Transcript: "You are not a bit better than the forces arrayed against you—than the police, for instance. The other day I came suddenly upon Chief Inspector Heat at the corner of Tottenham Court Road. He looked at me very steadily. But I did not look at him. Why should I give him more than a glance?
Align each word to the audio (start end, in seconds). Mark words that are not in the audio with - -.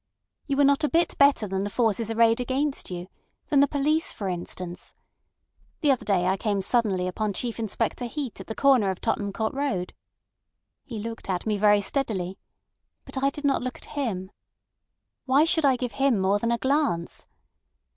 "You 0.47 0.59
are 0.59 0.63
not 0.65 0.83
a 0.83 0.89
bit 0.89 1.15
better 1.19 1.47
than 1.47 1.63
the 1.63 1.69
forces 1.69 2.09
arrayed 2.09 2.39
against 2.39 2.89
you—than 2.89 3.59
the 3.59 3.67
police, 3.67 4.11
for 4.11 4.27
instance. 4.29 4.95
The 5.81 5.91
other 5.91 6.05
day 6.05 6.25
I 6.25 6.37
came 6.37 6.61
suddenly 6.63 7.07
upon 7.07 7.33
Chief 7.33 7.59
Inspector 7.59 8.03
Heat 8.05 8.41
at 8.41 8.47
the 8.47 8.55
corner 8.55 8.89
of 8.89 8.99
Tottenham 8.99 9.31
Court 9.31 9.53
Road. 9.53 9.93
He 10.85 10.97
looked 10.97 11.29
at 11.29 11.45
me 11.45 11.55
very 11.55 11.81
steadily. 11.81 12.39
But 13.05 13.21
I 13.21 13.29
did 13.29 13.43
not 13.45 13.61
look 13.61 13.77
at 13.77 13.85
him. 13.93 14.31
Why 15.25 15.45
should 15.45 15.65
I 15.65 15.75
give 15.75 15.91
him 15.91 16.17
more 16.19 16.39
than 16.39 16.51
a 16.51 16.57
glance? 16.57 17.27